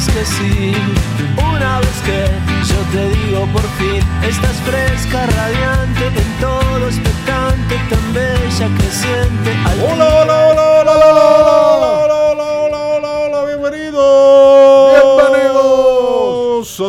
Dices 0.00 0.14
que 0.14 0.24
sí, 0.24 0.74
una 1.36 1.78
vez 1.80 2.02
que 2.06 2.24
yo 2.72 2.80
te 2.92 3.08
digo 3.18 3.46
por 3.52 3.62
fin, 3.78 4.02
estás 4.22 4.56
fresca, 4.64 5.26
radiante, 5.26 6.06
en 6.06 6.40
todo 6.40 6.88
expectante, 6.88 7.76
tan 7.90 8.14
bella, 8.14 8.68
creciente. 8.78 9.50
hola, 9.82 10.08
hola, 10.22 10.48
hola, 10.48 10.62
hola, 10.62 10.92
hola, 10.92 11.06
hola, 11.06 11.59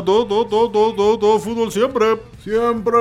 a 0.01 0.05
todo, 0.05 0.25
todo, 0.25 0.69
todo, 0.69 0.93
todo, 0.93 1.17
todo, 1.19 1.39
fútbol 1.39 1.71
siempre. 1.71 2.17
Siempre. 2.43 2.97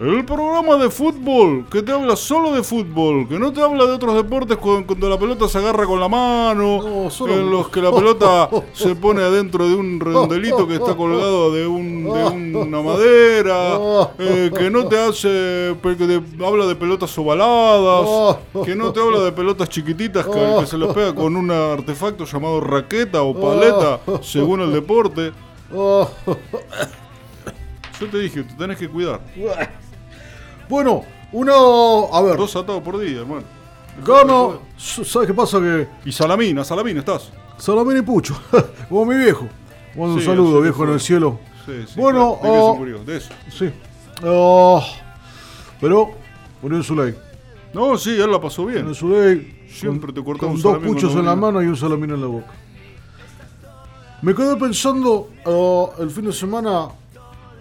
El 0.00 0.24
programa 0.24 0.76
de 0.76 0.90
fútbol 0.90 1.64
que 1.72 1.82
te 1.82 1.90
habla 1.90 2.14
solo 2.14 2.52
de 2.52 2.62
fútbol, 2.62 3.26
que 3.28 3.36
no 3.36 3.52
te 3.52 3.60
habla 3.60 3.84
de 3.84 3.92
otros 3.94 4.14
deportes 4.14 4.56
cu- 4.58 4.84
cuando 4.86 5.08
la 5.08 5.18
pelota 5.18 5.48
se 5.48 5.58
agarra 5.58 5.86
con 5.86 5.98
la 5.98 6.08
mano, 6.08 6.80
No, 6.80 7.10
solo- 7.10 7.34
en 7.34 7.50
los 7.50 7.68
que 7.68 7.82
la 7.82 7.90
pelota 7.94 8.48
se 8.72 8.94
pone 8.94 9.22
adentro 9.22 9.68
de 9.68 9.74
un 9.74 9.98
redondelito 9.98 10.68
que 10.68 10.74
está 10.74 10.94
colgado 10.96 11.52
de, 11.52 11.66
un, 11.66 12.04
de 12.04 12.58
una 12.58 12.80
madera, 12.80 13.78
eh, 14.20 14.52
que 14.56 14.70
no 14.70 14.86
te 14.86 14.98
hace, 14.98 15.74
pe- 15.82 15.96
que 15.96 16.06
te 16.06 16.44
habla 16.46 16.66
de 16.66 16.76
pelotas 16.76 17.16
ovaladas, 17.18 18.36
que 18.64 18.76
no 18.76 18.92
te 18.92 19.00
habla 19.00 19.18
de 19.20 19.32
pelotas 19.32 19.68
chiquititas 19.68 20.26
que, 20.26 20.56
que 20.60 20.66
se 20.66 20.78
les 20.78 20.92
pega 20.94 21.12
con 21.14 21.34
un 21.36 21.50
artefacto 21.50 22.24
llamado 22.24 22.60
raqueta 22.60 23.22
o 23.22 23.34
paleta, 23.34 23.98
según 24.22 24.60
el 24.60 24.72
deporte. 24.72 25.32
Oh, 25.72 26.10
Yo 28.00 28.08
te 28.08 28.18
dije, 28.18 28.42
te 28.42 28.54
tenés 28.54 28.78
que 28.78 28.88
cuidar. 28.88 29.20
Bueno, 30.68 31.04
uno. 31.32 32.08
A 32.12 32.22
ver, 32.22 32.36
Dos 32.36 32.56
atados 32.56 32.82
por 32.82 32.98
día, 32.98 33.20
hermano. 33.20 33.44
gano. 34.04 34.60
¿Sabes 34.76 35.28
qué 35.28 35.34
pasa? 35.34 35.60
Que 35.60 35.86
Y 36.04 36.12
Salamina, 36.12 36.64
Salamina, 36.64 37.00
¿estás? 37.00 37.30
Salamín 37.58 37.98
y 37.98 38.02
Pucho, 38.02 38.40
como 38.88 39.04
mi 39.04 39.16
viejo. 39.16 39.46
Mando 39.94 40.14
un 40.14 40.22
saludo, 40.22 40.60
viejo 40.60 40.84
en 40.84 40.90
el 40.90 41.00
cielo. 41.00 41.38
Sí, 41.66 41.72
sí. 41.86 42.00
Bueno, 42.00 42.38
claro. 42.40 42.54
¿De 42.54 42.58
qué 42.58 42.64
oh. 42.64 42.72
se 42.72 42.78
murió? 42.78 43.04
De 43.04 43.16
eso. 43.16 43.30
Sí. 43.50 43.70
Oh, 44.24 44.82
pero 45.80 46.12
murió 46.62 46.78
en 46.78 46.84
su 46.84 46.96
ley. 46.96 47.14
No, 47.74 47.96
sí, 47.98 48.10
él 48.10 48.30
la 48.30 48.40
pasó 48.40 48.64
bien. 48.66 48.88
En 48.88 48.94
su 48.94 49.08
ley. 49.08 49.66
Siempre 49.70 50.12
te 50.12 50.22
cortaba 50.24 50.52
Con 50.52 50.60
dos 50.60 50.78
puchos 50.78 51.14
en 51.14 51.26
la 51.26 51.36
mano 51.36 51.62
y 51.62 51.66
un 51.66 51.76
salamín 51.76 52.10
en 52.10 52.20
la 52.20 52.26
boca. 52.26 52.52
Me 54.22 54.34
quedé 54.34 54.56
pensando 54.56 55.30
el 55.98 56.10
fin 56.10 56.26
de 56.26 56.32
semana. 56.32 56.88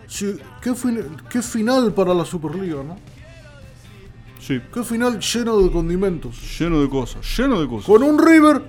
si- 0.08 0.36
¿qué, 0.62 0.74
fin- 0.74 1.06
qué 1.30 1.42
final 1.42 1.94
para 1.94 2.14
la 2.16 2.26
Superliga, 2.26 2.84
¿no? 2.84 2.98
Sí, 4.40 4.60
Qué 4.74 4.84
final 4.84 5.20
lleno 5.20 5.60
de 5.60 5.72
condimentos. 5.72 6.36
lleno 6.60 6.82
de 6.82 6.90
cosas, 6.90 7.22
lleno 7.38 7.62
de 7.62 7.68
cosas. 7.68 7.86
Con 7.86 8.02
un 8.02 8.18
River 8.18 8.62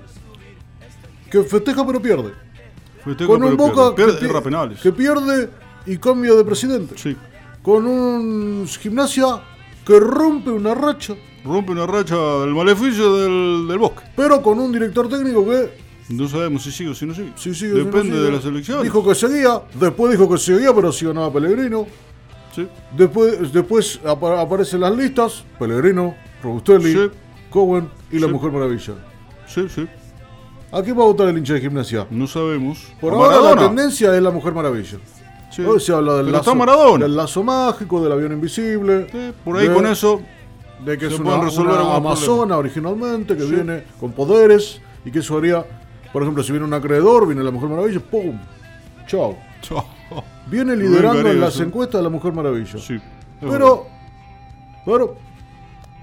que 1.31 1.41
festeja 1.43 1.85
pero 1.87 1.99
pierde. 2.01 2.33
Festeja, 3.03 3.27
Con 3.27 3.43
un 3.43 3.57
Boca 3.57 3.95
pierde. 3.95 4.13
que, 4.13 4.19
Pierde, 4.19 4.41
penales. 4.41 4.79
que 4.81 4.91
pierde 4.91 5.49
y 5.87 5.97
cambia 5.97 6.33
de 6.35 6.43
presidente. 6.45 6.95
Sí. 6.97 7.17
Con 7.63 7.87
un 7.87 8.67
gimnasia 8.67 9.41
que 9.85 9.99
rompe 9.99 10.51
una 10.51 10.75
racha, 10.75 11.15
Rompe 11.43 11.71
una 11.71 11.87
racha 11.87 12.15
del 12.15 12.53
maleficio 12.53 13.15
del, 13.17 13.67
del 13.67 13.79
bosque. 13.79 14.03
pero 14.15 14.43
con 14.43 14.59
un 14.59 14.71
director 14.71 15.09
técnico 15.09 15.43
que 15.45 15.80
No 16.13 16.27
sabemos 16.27 16.63
si 16.63 16.71
sigue 16.71 16.89
o 16.91 16.95
si 16.95 17.05
no 17.05 17.13
sigue. 17.13 17.31
sí, 17.35 17.53
sigue, 17.55 17.73
Depende 17.73 18.01
sí, 18.01 18.07
no 18.09 18.15
sigue. 18.15 18.25
de 18.25 18.31
las 18.31 18.45
elecciones. 18.45 18.83
Dijo 18.83 19.07
que 19.07 19.15
seguía, 19.15 19.61
después 19.79 20.11
dijo 20.11 20.29
que 20.29 20.37
seguía, 20.37 20.73
pero 20.73 20.91
si 20.91 21.05
ganaba 21.05 21.31
Pellegrino. 21.31 21.85
Sí. 22.55 22.67
Después, 22.97 23.51
después 23.53 23.99
apa- 24.05 24.41
aparecen 24.41 24.81
las 24.81 24.95
listas: 24.95 25.43
Pellegrino, 25.57 26.15
Robustelli, 26.43 26.93
Sí. 26.93 27.09
Cohen 27.49 27.89
y 28.11 28.19
la 28.19 28.27
Sí. 28.27 28.33
Mujer 28.33 28.51
Maravilla. 28.51 28.93
Sí, 29.47 29.67
sí. 29.69 29.87
¿A 30.71 30.81
quién 30.81 30.97
va 30.97 31.03
a 31.03 31.05
votar 31.07 31.27
el 31.27 31.37
hincha 31.37 31.53
de 31.53 31.61
gimnasia? 31.61 32.07
No 32.09 32.27
sabemos. 32.27 32.87
Por 33.01 33.13
A 33.13 33.15
ahora 33.17 33.27
Maradona. 33.29 33.61
la 33.61 33.67
tendencia 33.67 34.15
es 34.15 34.21
la 34.21 34.31
Mujer 34.31 34.53
Maravilla. 34.53 34.97
Sí. 35.51 35.61
Hoy 35.63 35.79
se 35.81 35.91
habla 35.93 36.13
del 36.15 36.25
Pero 36.27 36.37
lazo, 36.37 36.49
está 36.51 36.57
Maradona. 36.57 37.03
del 37.05 37.15
lazo 37.15 37.43
mágico, 37.43 38.01
del 38.01 38.11
avión 38.13 38.31
invisible. 38.31 39.07
Sí, 39.11 39.33
por 39.43 39.57
ahí 39.57 39.67
de- 39.67 39.73
con 39.73 39.85
eso. 39.85 40.21
De 40.85 40.97
que 40.97 41.09
se 41.09 41.13
es 41.15 41.19
una, 41.19 41.41
resolver 41.41 41.75
una 41.75 41.95
amazona 41.95 42.57
originalmente, 42.57 43.35
que 43.37 43.43
Sí. 43.43 43.51
viene 43.53 43.83
con 43.99 44.13
poderes 44.13 44.81
y 45.05 45.11
que 45.11 45.19
eso 45.19 45.37
haría, 45.37 45.63
por 46.13 46.21
ejemplo, 46.23 46.43
si 46.43 46.51
viene 46.51 46.65
un 46.65 46.73
acreedor, 46.73 47.25
viene 47.27 47.43
la 47.43 47.51
Mujer 47.51 47.69
Maravilla, 47.69 47.99
¡pum! 47.99 48.37
¡Chao! 49.07 49.37
Chao. 49.61 49.85
Viene 50.47 50.75
liderando 50.75 51.29
en 51.29 51.39
las 51.39 51.55
eso. 51.55 51.63
encuestas 51.63 51.99
de 51.99 52.03
la 52.03 52.09
Mujer 52.09 52.33
Maravilla. 52.33 52.77
Sí. 52.79 52.99
Pero, 53.39 53.85
pero, 54.85 55.15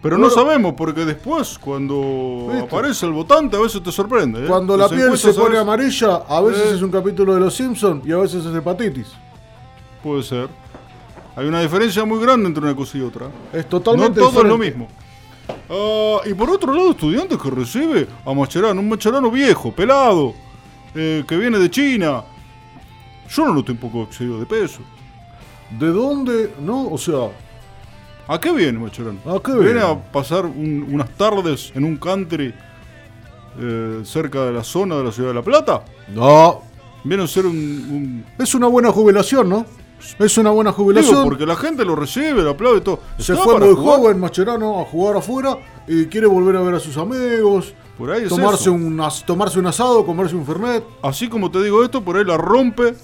Pero 0.03 0.17
no 0.19 0.31
sabemos, 0.31 0.75
porque 0.75 1.05
después, 1.05 1.59
cuando 1.59 2.47
¿Viste? 2.51 2.65
aparece 2.65 3.05
el 3.07 3.13
votante, 3.13 3.57
a 3.57 3.61
veces 3.61 3.83
te 3.83 3.91
sorprende. 3.93 4.45
¿eh? 4.45 4.47
cuando 4.47 4.77
la 4.77 4.89
piel 4.89 5.17
se 5.19 5.35
pone 5.35 5.59
amarilla, 5.59 6.23
a 6.29 6.41
veces 6.41 6.73
Eh. 6.73 6.75
es 6.77 6.83
un 6.83 6.91
capítulo 6.91 7.35
de 7.35 7.41
Los 7.41 7.55
Simpsons 7.55 8.07
y 8.07 8.13
a 8.13 8.17
veces 8.19 8.45
es 8.47 8.55
hepatitis. 8.55 9.09
Puede 10.03 10.23
ser. 10.23 10.49
Hay 11.37 11.47
una 11.47 11.61
diferencia 11.61 12.05
muy 12.05 12.21
grande 12.21 12.47
entre 12.49 12.63
una 12.65 12.75
cosa 12.75 12.99
y 12.99 13.01
otra. 13.03 13.27
Es 13.53 13.65
No 13.65 13.69
totalmente 13.71 14.21
todo 14.21 14.43
es 14.43 14.49
lo 14.49 14.59
mismo. 14.59 14.89
Ah, 15.71 16.19
y 16.25 16.35
por 16.35 16.51
otro 16.51 16.73
lado, 16.73 16.91
estudiantes 16.93 17.39
que 17.39 17.51
recibe 17.51 18.07
a 18.25 18.33
Mascherano, 18.33 18.81
un 18.81 18.89
Mascherano 18.89 19.31
viejo, 19.31 19.71
pelado, 19.73 20.35
eh, 20.95 21.25
que 21.27 21.37
viene 21.37 21.59
de 21.59 21.71
China. 21.71 22.23
Yo 23.31 23.45
no 23.45 23.53
lo 23.53 23.61
estoy 23.61 23.75
un 23.75 23.81
poco 23.81 24.03
excedido 24.05 24.39
de 24.41 24.47
peso. 24.47 24.81
¿De 25.79 25.89
dónde? 25.89 26.55
No, 26.61 26.89
o 26.89 26.97
sea, 26.99 27.29
¿A 28.31 28.39
qué 28.39 28.53
viene 28.53 28.79
Mascherano? 28.79 29.19
¿A 29.25 29.43
qué 29.43 29.53
viene? 29.53 29.65
viene? 29.73 29.81
a 29.81 29.95
pasar 30.13 30.45
un- 30.45 30.87
unas 30.91 31.09
tardes 31.17 31.73
en 31.75 31.85
un 31.85 31.97
country 31.97 32.55
eh, 33.61 34.01
cerca 34.05 34.45
de 34.45 34.53
la 34.53 34.63
zona 34.63 34.97
de 34.97 35.05
la 35.05 35.11
ciudad 35.13 35.31
de 35.31 35.35
La 35.35 35.43
Plata. 35.43 35.83
no. 36.15 36.63
Viene 37.05 37.23
a 37.23 37.27
ser 37.29 37.47
un- 37.47 37.55
un 37.57 38.25
Es 38.39 38.55
una 38.55 38.67
buena 38.67 38.91
jubilación, 38.91 39.49
¿no? 39.49 39.65
Es 40.19 40.39
una 40.39 40.51
buena 40.51 40.71
Digo, 40.71 40.85
jubilación. 40.85 41.25
porque 41.25 41.45
la 41.47 41.57
gente 41.57 41.85
lo 41.85 41.97
recibe, 41.97 42.43
lo 42.43 42.51
aplaude 42.51 42.79
y 42.79 42.81
todo. 42.83 43.01
Se 43.19 43.35
fue 43.35 43.59
muy 43.59 43.75
jugar. 43.75 43.99
joven 44.01 44.21
Mascherano 44.21 44.81
a 44.81 44.85
jugar 44.85 45.17
afuera 45.17 45.59
y 45.87 46.07
quiere 46.07 46.27
volver 46.27 46.57
a 46.57 46.61
ver 46.63 46.75
a 46.77 46.81
sus 46.81 46.97
amigos, 46.97 47.75
Por 47.99 48.11
ahí 48.13 48.23
es 48.23 48.29
tomarse 48.29 48.63
eso. 48.65 48.73
un, 48.73 49.01
as- 49.01 49.25
tomarse 49.27 49.59
un 49.59 49.67
asado, 49.67 50.07
comerse 50.07 50.37
un 50.37 50.47
fernet. 50.47 50.85
Así 51.03 51.29
como 51.29 51.51
te 51.51 51.63
digo 51.63 51.83
esto, 51.85 52.03
por 52.03 52.17
ahí 52.17 52.25
la 52.25 52.37
rompe. 52.37 52.95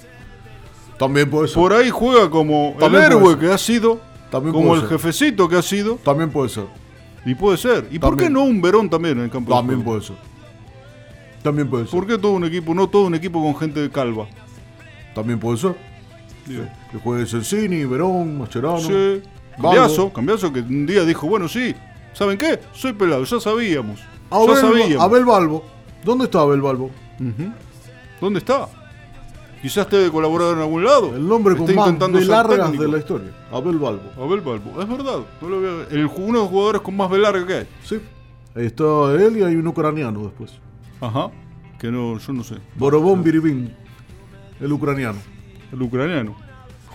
También 0.99 1.29
puede 1.29 1.49
ser. 1.49 1.57
Por 1.57 1.73
ahí 1.73 1.91
juega 1.91 2.31
como 2.31 2.75
También 2.79 3.03
el 3.03 3.13
héroe 3.13 3.39
que 3.39 3.51
ha 3.53 3.59
sido. 3.59 4.01
También 4.31 4.53
como 4.55 4.75
el 4.75 4.81
ser. 4.83 4.91
jefecito 4.91 5.49
que 5.49 5.57
ha 5.57 5.63
sido. 5.63 5.97
También 6.05 6.31
puede 6.31 6.49
ser. 6.49 6.67
Y 7.27 7.35
puede 7.35 7.57
ser. 7.57 7.89
¿Y 7.91 7.99
por 7.99 8.17
qué 8.17 8.31
no 8.31 8.45
un 8.45 8.61
Verón 8.63 8.89
también 8.89 9.19
en 9.19 9.25
el 9.25 9.31
campo 9.31 9.51
de 9.53 9.57
También 9.59 9.83
puede 9.83 10.03
ser. 10.03 10.17
También 11.43 11.69
puede 11.69 11.85
ser. 11.85 11.93
¿Por 11.99 12.07
qué 12.07 12.19
todo 12.19 12.33
un 12.33 12.45
equipo? 12.45 12.75
No 12.75 12.89
todo 12.89 13.07
un 13.07 13.15
equipo 13.15 13.43
con 13.43 13.57
gente 13.57 13.91
calva. 13.91 14.27
También 15.15 15.39
puede 15.41 15.59
ser. 15.59 15.77
Digo, 16.47 16.65
Que 16.91 16.99
juegue 16.99 17.27
Sensini, 17.27 17.85
Verón, 17.85 18.39
Mascherano. 18.39 18.79
Sí. 18.81 19.23
Cambiazo, 19.61 20.13
Cambiazo 20.13 20.53
que 20.53 20.61
un 20.61 20.85
día 20.87 21.05
dijo, 21.05 21.27
bueno, 21.29 21.49
sí, 21.49 21.75
¿saben 22.13 22.37
qué? 22.39 22.59
Soy 22.73 22.93
pelado, 22.93 23.23
ya 23.25 23.39
sabíamos. 23.41 24.01
ya 24.01 24.37
Abel, 24.37 24.57
sabíamos. 24.57 25.01
Abel 25.05 25.25
Balbo. 25.25 25.65
¿Dónde 26.05 26.25
está 26.25 26.41
Abel 26.41 26.61
Balbo? 26.61 26.91
¿Dónde 28.21 28.39
está? 28.41 28.69
Quizás 29.63 29.85
esté 29.87 29.97
de 29.97 30.11
colaborador 30.11 30.57
en 30.57 30.63
algún 30.63 30.85
lado. 30.85 31.17
El 31.17 31.27
nombre 31.27 31.55
Está 31.55 31.65
con 31.67 31.75
más 31.77 31.87
intentando 31.87 32.19
de 32.19 32.25
ser 32.25 32.31
largas 32.35 32.73
de 32.73 32.89
la 32.89 32.99
historia. 32.99 33.31
Abel 33.51 33.79
Balbo. 33.79 34.03
Abel 34.23 34.41
Balbo, 34.41 34.83
es 34.83 34.89
verdad. 34.89 35.21
no 35.41 35.49
lo 35.49 35.57
había- 35.57 35.87
el, 35.91 36.05
uno 36.07 36.27
de 36.27 36.33
los 36.33 36.49
jugadores 36.49 36.83
con 36.83 36.97
más 36.97 37.09
velarga 37.11 37.47
que 37.47 37.55
hay. 37.55 37.67
Sí. 37.83 37.99
Ahí 38.55 38.67
está 38.67 38.85
él 39.15 39.39
y 39.39 39.43
hay 39.43 39.57
un 39.57 39.67
ucraniano 39.67 40.21
después. 40.25 40.53
Ajá. 41.01 41.31
Que 41.79 41.91
no, 41.91 42.19
yo 42.19 42.33
no 42.35 42.45
sé. 42.45 42.57
Borobón 42.77 43.23
Biribin. 43.23 43.75
El 44.61 44.71
ucraniano. 44.73 45.19
El 45.73 45.81
ucraniano. 45.83 46.37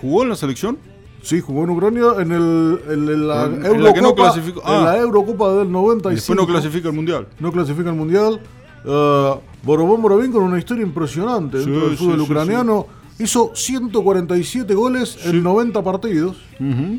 ¿Jugó 0.01 0.23
en 0.23 0.29
la 0.29 0.35
selección? 0.35 0.77
Sí, 1.21 1.41
jugó 1.41 1.65
en 1.65 1.71
Ucrania 1.71 2.03
en, 2.19 2.31
el, 2.31 2.79
en, 2.89 3.27
la, 3.27 3.45
En- 3.45 3.65
en 3.65 3.83
la 3.83 3.89
Eurocopa, 3.89 4.33
no 4.35 4.41
en 4.77 4.85
la 4.85 4.91
ah. 4.91 4.97
Eurocopa 4.97 5.53
del 5.55 5.69
95. 5.71 6.09
Después 6.15 6.37
no 6.37 6.47
clasifica 6.47 6.87
al 6.89 6.95
mundial. 6.95 7.27
No 7.39 7.51
clasifica 7.51 7.89
al 7.89 7.95
Mundial. 7.97 8.39
Eh, 8.85 9.33
Borobón 9.63 10.01
Borobín 10.01 10.31
con 10.31 10.43
una 10.43 10.57
historia 10.57 10.83
impresionante 10.83 11.57
dentro 11.57 11.87
del 11.89 11.97
fútbol 11.97 12.19
sí, 12.19 12.25
sí, 12.25 12.31
ucraniano. 12.31 12.85
Hizo 13.19 13.51
147 13.53 14.73
goles 14.73 15.17
en 15.25 15.43
90 15.43 15.83
partidos, 15.83 16.37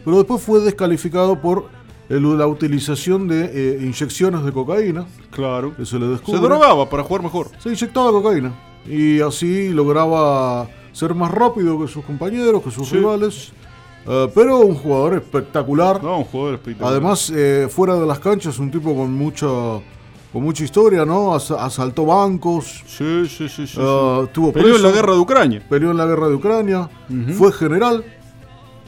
pero 0.04 0.18
después 0.18 0.42
fue 0.42 0.60
descalificado 0.60 1.40
por 1.40 1.68
el- 2.10 2.36
la 2.36 2.46
utilización 2.46 3.26
de 3.26 3.50
eh, 3.54 3.78
inyecciones 3.82 4.44
de 4.44 4.52
cocaína. 4.52 5.06
Claro. 5.30 5.74
Que 5.74 5.86
se 5.86 5.98
le 5.98 6.04
Se 6.04 6.10
descubre. 6.12 6.40
drogaba 6.42 6.90
para 6.90 7.04
jugar 7.04 7.22
mejor. 7.22 7.48
Se 7.58 7.70
inyectaba 7.70 8.10
cocaína. 8.12 8.52
y 8.86 9.20
así 9.20 9.70
lograba 9.70 10.68
ser 10.92 11.14
más 11.14 11.30
rápido 11.30 11.78
que 11.80 11.88
sus 11.88 12.04
compañeros, 12.04 12.62
que 12.62 12.70
sus 12.70 12.88
Sí. 12.88 12.96
rivales. 12.96 13.52
Eh, 14.06 14.30
pero 14.34 14.60
un 14.60 14.74
jugador 14.74 15.14
espectacular. 15.14 16.02
No, 16.02 16.18
un 16.18 16.24
jugador 16.24 16.54
espectacular. 16.54 16.92
Además, 16.92 17.30
eh, 17.34 17.68
fuera 17.70 17.94
de 17.96 18.06
las 18.06 18.18
canchas, 18.18 18.58
un 18.58 18.70
tipo 18.70 18.94
con 18.96 19.12
mucha, 19.12 19.46
con 20.32 20.42
mucha 20.42 20.64
historia, 20.64 21.04
¿no? 21.04 21.34
As- 21.34 21.50
asaltó 21.50 22.06
bancos, 22.06 22.82
Sí, 22.86 23.26
sí, 23.28 23.48
sí. 23.48 23.66
sí, 23.66 23.78
eh, 23.80 24.20
sí. 24.24 24.28
tuvo 24.32 24.52
Peleó 24.52 24.76
en 24.76 24.82
la 24.82 24.90
guerra 24.90 25.12
de 25.12 25.18
Ucrania. 25.18 25.62
peleó 25.68 25.90
en 25.90 25.96
la 25.98 26.06
guerra 26.06 26.28
de 26.28 26.34
Ucrania, 26.34 26.88
fue 27.36 27.52
general 27.52 28.04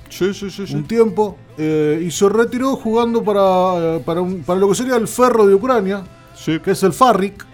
Sí, 0.09 0.33
sí, 0.35 0.51
sí. 0.51 0.75
un 0.75 0.85
tiempo 0.85 1.37
eh, 1.59 2.03
y 2.07 2.11
se 2.11 2.29
retiró 2.29 2.77
jugando 2.77 3.23
para, 3.23 3.99
para, 4.05 4.21
un- 4.23 4.43
para 4.43 4.59
lo 4.61 4.69
que 4.69 4.75
sería 4.75 4.97
el 4.97 5.09
ferro 5.09 5.47
de 5.47 5.55
Ucrania, 5.55 6.05
Sí. 6.35 6.59
que 6.61 6.71
es 6.73 6.83
el 6.83 6.93
Farrik 6.95 7.45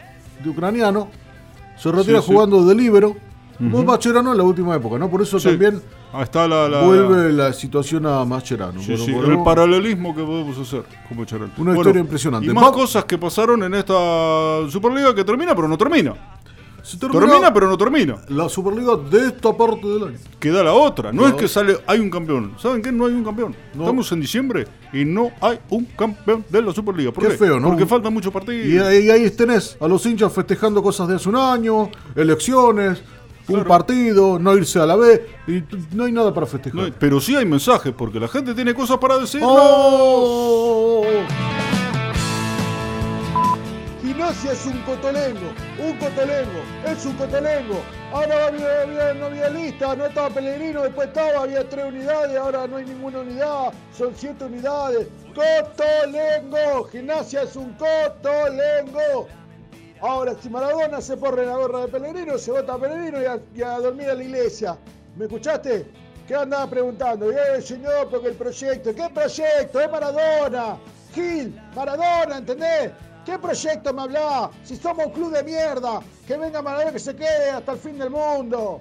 de 0.45 0.49
ucraniano. 0.51 1.09
Se 1.77 1.91
retira 1.91 2.21
jugando 2.21 2.65
de 2.65 2.75
libero. 2.77 3.17
Como 3.59 3.79
Ujú. 3.79 3.85
Mascherano 3.87 4.31
en 4.33 4.39
la 4.39 4.45
última 4.45 4.77
época, 4.77 4.99
¿no? 4.99 5.11
Por 5.11 5.21
eso 5.23 5.39
Sí. 5.41 5.49
también 5.49 5.83
Ahí 6.13 6.23
está 6.23 6.47
la. 6.47 6.69
la 6.69 6.83
vuelve 6.83 7.33
la 7.33 7.53
situación 7.53 8.07
a 8.07 8.25
Mascherano. 8.25 8.81
Sí, 8.81 8.97
sí, 8.97 9.11
por 9.13 9.25
el 9.31 9.43
paralelismo 9.43 10.15
que 10.15 10.23
podemos 10.23 10.57
hacer 10.59 10.85
como 11.09 11.25
Charol. 11.25 11.51
Una 11.59 11.77
historia 11.77 12.01
impresionante. 12.01 12.47
Y 12.49 12.55
más 12.55 12.71
cosas 12.71 13.05
que 13.05 13.19
pasaron 13.19 13.63
en 13.65 13.75
esta 13.75 13.95
Superliga 14.71 15.13
que 15.15 15.25
termina, 15.25 15.55
pero 15.57 15.67
no 15.69 15.77
termina. 15.77 16.15
se 16.81 16.97
termina 16.97 17.21
Termina, 17.27 17.53
pero 17.53 17.69
no 17.69 17.77
termina. 17.77 18.17
la 18.29 18.49
Superliga 18.49 18.97
de 18.97 19.27
esta 19.27 19.55
parte 19.55 19.87
del 19.87 20.05
año. 20.05 20.19
Queda 20.39 20.63
la 20.63 20.73
otra. 20.73 21.13
No, 21.13 21.23
No. 21.23 21.29
es 21.29 21.35
que 21.35 21.47
sale, 21.49 21.77
hay 21.87 21.99
un 21.99 22.09
campeón. 22.09 22.55
¿Saben 22.57 22.81
qué? 22.81 22.91
No 22.93 23.05
hay 23.05 23.13
un 23.13 23.25
campeón. 23.25 23.55
No. 23.75 23.83
Estamos 23.83 24.11
en 24.13 24.21
diciembre 24.21 24.67
y 24.93 25.05
no 25.05 25.31
hay 25.43 25.59
un 25.69 25.85
campeón 25.85 26.45
de 26.49 26.63
la 26.63 26.73
Superliga. 26.73 27.11
¿Por 27.13 27.25
Qué 27.25 27.31
qué? 27.31 27.37
feo, 27.37 27.61
¿no? 27.61 27.69
Porque 27.69 27.85
faltan 27.85 28.15
muchos 28.15 28.33
partidos. 28.33 28.67
Y 28.69 29.11
ahí 29.11 29.29
tenés 29.33 29.77
a 29.81 29.87
los 29.89 30.07
hinchas 30.07 30.33
festejando 30.33 30.83
cosas 30.83 31.09
de 31.09 31.17
hace 31.17 31.29
un 31.29 31.37
año, 31.37 31.91
elecciones, 32.15 33.03
un 33.49 33.65
partido, 33.65 34.39
no 34.39 34.55
irse 34.57 34.79
a 34.79 34.87
la 34.87 34.97
B, 34.97 35.27
y 35.47 35.63
no 35.95 36.05
hay 36.05 36.13
nada 36.13 36.33
para 36.35 36.47
festejar. 36.47 36.75
No 36.79 36.85
hay- 36.87 36.95
pero 36.99 37.21
sí 37.21 37.35
hay 37.37 37.45
mensajes, 37.47 37.93
porque 37.97 38.21
la 38.21 38.29
gente 38.29 38.55
tiene 38.55 38.75
cosas 38.75 38.99
para 38.99 39.19
decir. 39.19 39.41
¡Oh! 39.45 41.05
Gimnasia 44.03 44.53
es 44.53 44.67
un 44.67 44.79
cotolengo, 44.83 45.49
un 45.79 45.97
cotolengo, 45.99 46.61
es 46.87 47.05
un 47.07 47.13
cotolengo. 47.15 47.81
Ahora 48.13 48.47
había, 48.47 48.83
había, 48.83 49.15
no 49.15 49.27
había 49.27 49.51
lista, 49.51 49.95
no 49.97 50.07
estaba 50.07 50.31
Pellegrino, 50.31 50.83
después 50.83 51.09
estaba, 51.09 51.43
había 51.43 51.69
tres 51.69 51.85
unidades, 51.87 52.37
ahora 52.39 52.67
no 52.67 52.77
hay 52.77 52.87
ninguna 52.87 53.19
unidad, 53.21 53.73
son 53.97 54.13
siete 54.17 54.45
unidades. 54.45 55.09
Cotolengo, 55.35 56.85
Gimnasia 56.91 57.43
es 57.43 57.55
un 57.57 57.73
cotolengo. 57.75 59.29
Ahora, 60.01 60.35
si 60.41 60.49
Maradona 60.49 61.01
se 61.01 61.17
pone 61.17 61.45
la 61.45 61.57
gorra 61.57 61.81
de 61.81 61.89
Pellegrino, 61.89 62.39
se 62.39 62.53
vota 62.53 62.75
a 62.75 62.79
Pellegrino 62.79 63.21
y 63.21 63.25
a, 63.25 63.41
y 63.55 63.63
a 63.63 63.79
dormir 63.81 64.09
a 64.11 64.15
la 64.15 64.23
iglesia. 64.23 64.79
¿Me 65.17 65.25
escuchaste? 65.25 65.87
¿Qué 66.27 66.35
andaba 66.35 66.69
preguntando? 66.69 67.31
Eh, 67.33 67.61
señor, 67.61 68.09
porque 68.11 68.29
el 68.29 68.35
proyecto, 68.35 68.95
¿qué 68.95 69.09
proyecto? 69.13 69.81
Es 69.81 69.91
Maradona. 69.91 70.79
Gil, 71.15 71.61
Maradona, 71.75 72.39
¿entendés? 72.39 72.93
¿Qué 73.25 73.39
proyecto 73.39 73.93
me 73.93 74.03
hablás? 74.03 74.51
Si 74.63 74.77
somos 74.77 75.07
un 75.07 75.13
club 75.13 75.33
de 75.33 75.43
mierda, 75.43 76.01
que 76.27 76.37
venga 76.37 76.63
Maradona 76.63 76.93
que 76.93 76.99
se 76.99 77.17
quede 77.17 77.51
hasta 77.51 77.73
el 77.73 77.79
fin 77.79 77.99
del 77.99 78.11
mundo. 78.11 78.81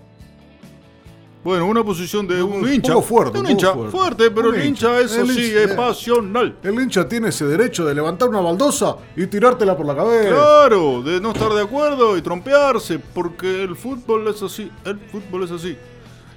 Bueno, 1.48 1.66
una 1.66 1.82
posición 1.82 2.28
de 2.28 2.44
un, 2.44 2.62
Un 2.62 2.74
hincha. 2.74 2.92
poco 2.92 3.06
fuerte, 3.06 3.38
un 3.38 3.44
poco 3.46 3.52
hincha 3.54 3.74
fuerte. 3.74 3.92
fuerte, 3.98 4.32
pero 4.32 4.50
Un 4.50 4.56
el 4.56 4.66
hincha. 4.66 5.00
hincha 5.00 5.00
es 5.00 5.16
El 5.16 5.30
así, 5.30 5.46
hincha, 5.46 5.64
es 5.64 5.72
pasional. 5.76 6.58
El 6.62 6.74
hincha 6.82 7.08
tiene 7.08 7.30
ese 7.30 7.46
derecho 7.46 7.86
de 7.86 7.96
levantar 7.96 8.28
una 8.28 8.42
baldosa 8.42 8.98
y 9.16 9.28
tirártela 9.28 9.78
por 9.78 9.86
la 9.86 9.96
cabeza. 9.96 10.28
Claro, 10.36 11.02
de 11.04 11.22
no 11.22 11.32
estar 11.32 11.54
de 11.54 11.62
acuerdo 11.62 12.18
y 12.18 12.22
trompearse, 12.22 13.00
porque 13.00 13.64
el 13.64 13.78
fútbol 13.78 14.28
es 14.28 14.44
así, 14.44 14.70
el 14.84 15.00
fútbol 15.00 15.44
es 15.46 15.52
así. 15.52 15.78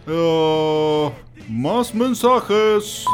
Eh, 0.06 1.12
más 1.48 1.92
mensajes. 1.92 3.04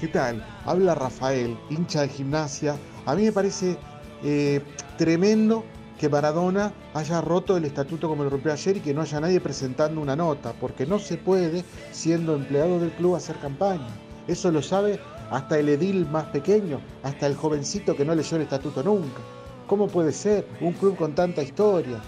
¿Qué 0.00 0.08
tal? 0.08 0.44
Habla 0.66 0.96
Rafael, 0.96 1.56
hincha 1.70 2.00
de 2.00 2.08
gimnasia. 2.08 2.74
A 3.06 3.14
mí 3.14 3.22
me 3.22 3.30
parece 3.30 3.78
eh, 4.24 4.60
tremendo 4.98 5.64
que 5.96 6.08
Maradona 6.08 6.72
haya 6.94 7.20
roto 7.20 7.56
el 7.56 7.64
estatuto 7.64 8.08
como 8.08 8.24
lo 8.24 8.30
rompió 8.30 8.52
ayer 8.52 8.76
y 8.76 8.80
que 8.80 8.94
no 8.94 9.02
haya 9.02 9.20
nadie 9.20 9.40
presentando 9.40 10.00
una 10.00 10.16
nota, 10.16 10.52
porque 10.60 10.86
no 10.86 10.98
se 10.98 11.16
puede, 11.16 11.64
siendo 11.92 12.34
empleado 12.34 12.78
del 12.78 12.90
club, 12.92 13.14
hacer 13.14 13.36
campaña. 13.36 13.88
Eso 14.26 14.50
lo 14.50 14.62
sabe 14.62 15.00
hasta 15.30 15.58
el 15.58 15.68
edil 15.68 16.06
más 16.06 16.24
pequeño, 16.26 16.80
hasta 17.02 17.26
el 17.26 17.36
jovencito 17.36 17.96
que 17.96 18.04
no 18.04 18.14
leyó 18.14 18.36
el 18.36 18.42
estatuto 18.42 18.82
nunca. 18.82 19.20
¿Cómo 19.66 19.86
puede 19.86 20.12
ser 20.12 20.46
un 20.60 20.72
club 20.72 20.96
con 20.96 21.14
tanta 21.14 21.42
historia? 21.42 22.00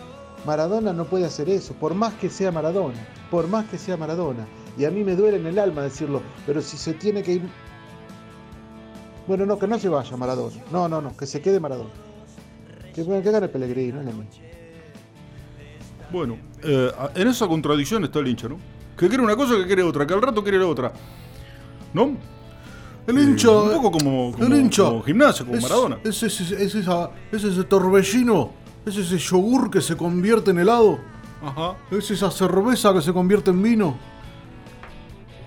Maradona 0.45 0.93
no 0.93 1.05
puede 1.05 1.27
hacer 1.27 1.49
eso, 1.49 1.75
por 1.75 1.95
más 1.95 2.15
que 2.15 2.29
sea 2.29 2.51
Maradona, 2.51 3.07
por 3.31 3.47
más 3.47 3.67
que 3.69 3.79
sea 3.79 3.97
Maradona. 3.97 4.47
Y 4.77 4.85
a 4.85 4.91
mí 4.91 5.05
me 5.05 5.15
duele 5.15 5.37
en 5.37 5.47
el 5.47 5.59
alma 5.59 5.83
decirlo, 5.83 6.21
pero 6.45 6.61
si 6.61 6.77
se 6.77 6.95
tiene 6.95 7.23
que 7.23 7.35
ir 7.35 7.43
bueno, 9.27 9.47
no, 9.47 9.57
que 9.57 9.69
no 9.69 9.79
se 9.79 9.89
vaya 9.89 10.17
Maradona. 10.17 10.57
No, 10.73 10.89
no, 10.89 11.01
no, 11.01 11.17
que 11.17 11.27
se 11.27 11.41
quede 11.41 11.61
Maradona. 11.61 11.91
Que, 12.93 13.05
que 13.05 13.21
gane 13.31 13.49
Pellegrino, 13.49 14.01
es 14.01 14.07
lo 14.07 14.13
mismo. 14.13 14.33
Bueno, 16.13 16.37
eh, 16.63 16.93
en 17.15 17.29
esa 17.29 17.47
contradicción 17.49 18.05
está 18.05 18.19
el 18.19 18.29
hincha, 18.29 18.49
¿no? 18.49 18.57
Que 18.97 19.09
quiere 19.09 19.23
una 19.23 19.35
cosa, 19.37 19.57
que 19.57 19.67
quiere 19.67 19.83
otra, 19.83 20.07
que 20.07 20.15
al 20.15 20.23
rato 20.23 20.43
quiere 20.43 20.59
la 20.59 20.67
otra. 20.67 20.93
¿No? 21.95 22.17
El 23.07 23.19
hincha. 23.19 23.51
un 23.51 23.73
poco 23.73 23.91
como, 23.99 24.33
como, 24.33 24.45
el 24.47 24.61
hincha. 24.61 24.85
como 24.85 25.03
gimnasia, 25.03 25.45
como 25.45 25.57
es, 25.59 25.63
Maradona. 25.63 25.99
Es, 26.05 26.23
es- 26.23 26.41
es 26.53 26.75
esa- 26.75 27.11
es 27.33 27.43
ese 27.43 27.65
torbellino, 27.65 28.51
es 28.87 28.97
ese 28.97 29.19
yogur 29.19 29.71
que 29.71 29.81
se 29.81 29.97
convierte 29.97 30.53
en 30.53 30.61
helado, 30.61 30.99
Ajá. 31.43 31.77
es 31.91 32.11
esa 32.13 32.31
cerveza 32.31 32.93
que 32.93 33.03
se 33.03 33.13
convierte 33.13 33.51
en 33.51 33.61
vino, 33.63 33.97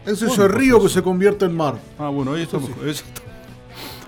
es 0.06 0.22
ese 0.22 0.26
¿Cuándo 0.28 0.48
río 0.50 0.76
pasó 0.78 0.88
que 0.88 0.94
se 0.94 1.02
convierte 1.04 1.46
en 1.46 1.56
mar. 1.56 1.76
Ah, 1.98 2.10
bueno, 2.10 2.34
ahí 2.34 2.42
está. 2.44 2.58
mejor, 2.60 2.76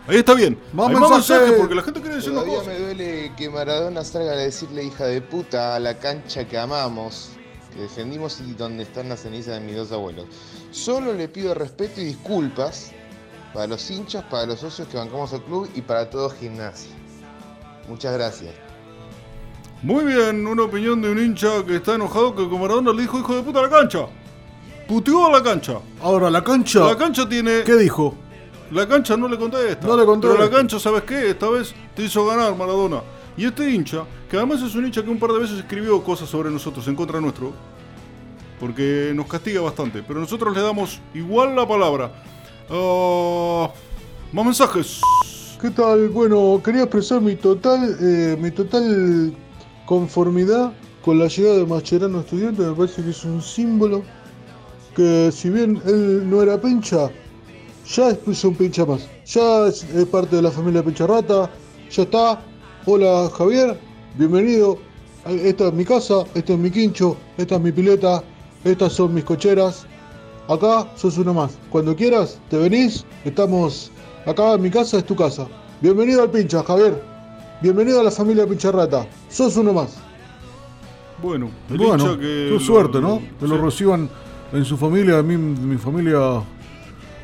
ahí 0.07 0.17
está. 0.17 0.33
Bien. 0.33 0.57
Más 0.73 0.87
Hay 0.89 0.95
más 0.95 1.09
mensajes. 1.09 1.29
mensajes 1.29 1.59
porque 1.59 1.75
la 1.75 1.83
gente 1.83 2.01
quiere 2.01 2.15
decir 2.15 2.31
una 2.31 2.41
Todavía 2.41 2.59
cosa. 2.59 2.71
me 2.71 2.79
duele 2.79 3.31
que 3.37 3.49
Maradona 3.49 4.03
salga 4.03 4.31
a 4.33 4.35
decirle 4.35 4.83
hija 4.83 5.05
de 5.05 5.21
puta 5.21 5.75
a 5.75 5.79
la 5.79 5.97
cancha 5.99 6.47
que 6.47 6.57
amamos, 6.57 7.31
que 7.73 7.81
defendimos 7.81 8.39
y 8.41 8.53
donde 8.53 8.83
están 8.83 9.09
las 9.09 9.21
cenizas 9.21 9.55
de 9.55 9.59
mis 9.61 9.75
dos 9.75 9.91
abuelos. 9.91 10.25
Solo 10.71 11.13
le 11.13 11.27
pido 11.27 11.53
respeto 11.53 12.01
y 12.01 12.05
disculpas 12.05 12.91
para 13.53 13.67
los 13.67 13.89
hinchas, 13.89 14.23
para 14.25 14.45
los 14.45 14.59
socios 14.59 14.87
que 14.87 14.97
bancamos 14.97 15.33
al 15.33 15.43
club 15.43 15.69
y 15.75 15.81
para 15.81 16.09
todo 16.09 16.29
gimnasia. 16.29 16.91
Muchas 17.87 18.13
gracias. 18.13 18.53
Muy 19.83 20.05
bien, 20.05 20.45
una 20.47 20.63
opinión 20.63 21.01
de 21.01 21.11
un 21.11 21.19
hincha 21.19 21.63
que 21.65 21.75
está 21.77 21.95
enojado 21.95 22.35
que 22.35 22.49
con 22.49 22.59
Maradona 22.59 22.91
le 22.93 23.03
dijo 23.03 23.19
hijo 23.19 23.35
de 23.35 23.43
puta 23.43 23.59
a 23.59 23.63
la 23.63 23.69
cancha. 23.69 23.99
Puteó 24.87 25.27
a 25.27 25.31
la 25.31 25.43
cancha. 25.43 25.79
Ahora, 26.01 26.29
la 26.29 26.43
cancha. 26.43 26.79
La 26.79 26.97
cancha 26.97 27.27
tiene. 27.29 27.63
¿Qué 27.63 27.75
dijo? 27.75 28.15
La 28.71 28.87
cancha 28.87 29.15
no 29.15 29.27
le 29.27 29.37
contesta. 29.37 29.87
No 29.87 29.95
le 29.95 30.05
contesta. 30.05 30.35
Pero 30.35 30.49
la 30.49 30.55
cancha, 30.55 30.79
¿sabes 30.79 31.03
qué? 31.03 31.29
Esta 31.29 31.49
vez 31.49 31.73
te 31.95 32.03
hizo 32.03 32.25
ganar 32.25 32.55
Maradona. 32.55 33.01
Y 33.37 33.45
este 33.45 33.69
hincha, 33.69 34.03
que 34.29 34.35
además 34.35 34.61
es 34.63 34.73
un 34.75 34.85
hincha 34.85 35.03
que 35.03 35.09
un 35.09 35.19
par 35.19 35.31
de 35.31 35.39
veces 35.39 35.59
escribió 35.59 36.03
cosas 36.03 36.27
sobre 36.27 36.49
nosotros 36.49 36.87
en 36.87 36.95
contra 36.95 37.21
nuestro, 37.21 37.53
porque 38.59 39.11
nos 39.13 39.27
castiga 39.27 39.61
bastante, 39.61 40.01
pero 40.01 40.19
nosotros 40.19 40.55
le 40.55 40.61
damos 40.61 40.99
igual 41.13 41.55
la 41.55 41.67
palabra. 41.67 42.11
Ah, 42.69 43.69
más 44.33 44.45
mensajes. 44.45 45.01
¿Qué 45.61 45.69
tal? 45.69 46.09
Bueno, 46.09 46.59
quería 46.63 46.83
expresar 46.83 47.21
mi 47.21 47.35
total, 47.35 47.95
eh, 48.01 48.37
mi 48.39 48.49
total 48.51 49.33
conformidad 49.85 50.73
con 51.03 51.19
la 51.19 51.27
llegada 51.27 51.57
de 51.57 51.65
Mascherano 51.65 52.19
estudiante. 52.21 52.63
Me 52.63 52.73
parece 52.73 53.03
que 53.03 53.11
es 53.11 53.23
un 53.23 53.41
símbolo 53.41 54.03
que 54.95 55.31
si 55.31 55.49
bien 55.51 55.79
él 55.85 56.27
no 56.27 56.41
era 56.41 56.59
pincha, 56.59 57.09
ya 57.95 58.09
es 58.09 58.43
un 58.43 58.55
pincha 58.55 58.85
más. 58.85 59.07
Ya 59.25 59.67
es, 59.67 59.83
es 59.83 60.05
parte 60.05 60.35
de 60.35 60.41
la 60.41 60.51
familia 60.51 60.83
Pincharrata. 60.83 61.49
Ya 61.91 62.03
está. 62.03 62.39
Hola 62.85 63.29
Javier, 63.37 63.77
bienvenido. 64.15 64.77
Esta 65.25 65.67
es 65.67 65.73
mi 65.73 65.83
casa, 65.83 66.23
este 66.35 66.53
es 66.53 66.59
mi 66.59 66.71
quincho, 66.71 67.17
esta 67.37 67.55
es 67.55 67.61
mi 67.61 67.73
pileta, 67.73 68.23
estas 68.63 68.93
son 68.93 69.13
mis 69.13 69.25
cocheras. 69.25 69.85
Acá 70.47 70.87
sos 70.95 71.17
uno 71.17 71.33
más. 71.33 71.57
Cuando 71.69 71.93
quieras, 71.95 72.39
te 72.49 72.57
venís. 72.57 73.03
Estamos 73.25 73.91
acá 74.25 74.53
en 74.53 74.61
mi 74.61 74.69
casa, 74.71 74.97
es 74.97 75.05
tu 75.05 75.15
casa. 75.17 75.47
Bienvenido 75.81 76.23
al 76.23 76.31
pincha, 76.31 76.63
Javier. 76.63 77.03
Bienvenido 77.61 77.99
a 77.99 78.03
la 78.03 78.11
familia 78.11 78.47
Pincharrata. 78.47 79.05
Sos 79.29 79.57
uno 79.57 79.73
más. 79.73 79.97
Bueno, 81.21 81.49
el 81.69 81.77
Bueno, 81.77 81.95
hincha 82.05 82.15
que. 82.15 82.21
qué 82.21 82.49
lo- 82.51 82.59
suerte, 82.61 83.01
¿no? 83.01 83.21
Que 83.39 83.47
lo 83.47 83.57
reciban 83.57 84.09
en 84.53 84.63
su 84.63 84.77
familia. 84.77 85.17
A 85.17 85.23
mí, 85.23 85.35
mi 85.35 85.77
familia, 85.77 86.41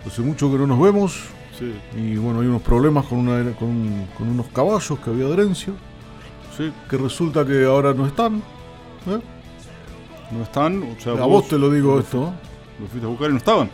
hace 0.05 0.21
mucho 0.21 0.51
que 0.51 0.57
no 0.57 0.67
nos 0.67 0.79
vemos. 0.79 1.23
Sí, 1.57 1.71
Y 1.97 2.15
bueno, 2.15 2.39
hay 2.41 2.47
unos 2.47 2.61
problemas 2.63 3.05
con, 3.05 3.19
una, 3.19 3.51
con, 3.55 3.67
un- 3.69 4.07
con 4.17 4.27
unos 4.29 4.47
caballos 4.47 4.97
que 4.99 5.09
había 5.11 5.25
de 5.25 5.33
herencia, 5.33 5.71
sí. 6.57 6.71
que 6.89 6.97
resulta 6.97 7.45
que 7.45 7.63
ahora 7.65 7.93
no 7.93 8.07
están. 8.07 8.37
¿eh? 9.07 9.19
No 10.31 10.43
están. 10.43 10.81
O 10.83 10.99
sea, 10.99 11.13
A 11.13 11.25
vos 11.27 11.47
te 11.47 11.57
lo 11.59 11.69
digo 11.69 11.99
esto. 11.99 12.17
¿no? 12.17 12.33
Lo 12.79 12.87
fuiste 12.87 13.05
a 13.05 13.09
buscar 13.09 13.29
y 13.29 13.33
no 13.33 13.37
estaban. 13.37 13.69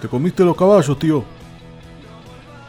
Te 0.00 0.08
comiste 0.08 0.44
los 0.44 0.56
caballos, 0.56 0.98
tío. 0.98 1.22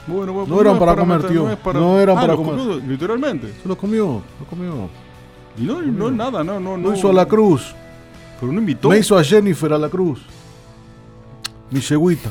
Bueno, 0.05 0.31
bueno, 0.31 0.55
No 0.55 0.61
eran 0.61 0.79
para 0.79 0.95
comer, 0.95 1.27
tío. 1.27 1.49
es 1.49 1.57
No 1.73 1.99
eran 1.99 2.17
Ah, 2.17 2.21
para 2.21 2.33
los 2.35 2.45
comer. 2.45 2.57
comió, 2.59 2.79
literalmente. 2.87 3.53
Se 3.61 3.67
los 3.67 3.77
comió, 3.77 4.21
los 4.39 4.47
comió. 4.49 4.89
Y 5.57 5.63
no, 5.63 5.81
no 5.81 6.11
nada, 6.11 6.43
no, 6.43 6.59
no, 6.59 6.77
No 6.77 6.89
no. 6.91 6.95
hizo 6.95 7.09
a 7.09 7.13
la 7.13 7.25
cruz. 7.25 7.73
Pero 8.39 8.51
no 8.53 8.59
invitó. 8.59 8.89
Me 8.89 8.99
hizo 8.99 9.17
a 9.17 9.23
Jennifer 9.23 9.73
a 9.73 9.77
la 9.79 9.89
cruz. 9.89 10.21
Mi 11.71 11.81
yegüita. 11.81 12.29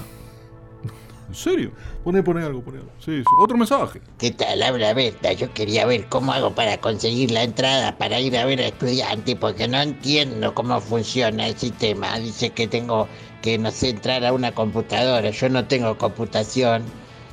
¿En 1.28 1.34
serio? 1.34 1.72
Poné, 2.04 2.22
poné 2.22 2.44
algo, 2.44 2.62
poné 2.62 2.78
algo. 2.78 2.90
Sí, 3.00 3.18
sí. 3.18 3.24
otro 3.40 3.56
mensaje. 3.56 4.00
¿Qué 4.18 4.30
tal? 4.30 4.62
Habla 4.62 4.94
Berta. 4.94 5.32
Yo 5.32 5.52
quería 5.52 5.84
ver 5.84 6.06
cómo 6.08 6.32
hago 6.32 6.54
para 6.54 6.78
conseguir 6.78 7.32
la 7.32 7.42
entrada 7.42 7.98
para 7.98 8.20
ir 8.20 8.36
a 8.36 8.44
ver 8.44 8.60
a 8.60 8.68
estudiante 8.68 9.34
porque 9.34 9.66
no 9.66 9.80
entiendo 9.80 10.54
cómo 10.54 10.80
funciona 10.80 11.48
el 11.48 11.56
sistema. 11.56 12.16
Dice 12.18 12.50
que 12.50 12.68
tengo 12.68 13.08
que, 13.42 13.58
no 13.58 13.72
sé, 13.72 13.90
entrar 13.90 14.24
a 14.24 14.32
una 14.32 14.52
computadora. 14.52 15.30
Yo 15.30 15.48
no 15.48 15.66
tengo 15.66 15.98
computación 15.98 16.84